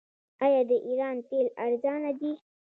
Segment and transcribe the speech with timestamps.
[0.43, 2.31] آیا د ایران تیل ارزانه دي؟